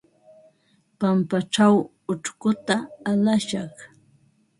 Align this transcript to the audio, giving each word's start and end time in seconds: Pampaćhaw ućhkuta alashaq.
Pampaćhaw 0.99 1.75
ućhkuta 2.11 2.75
alashaq. 3.09 3.73